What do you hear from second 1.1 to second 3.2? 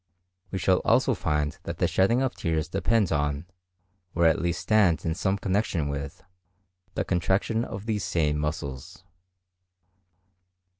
find that the shedding of tears depends